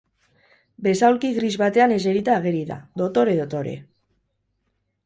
[0.87, 3.77] Besaulki gris batean eserita ageri da, dotore-dotore.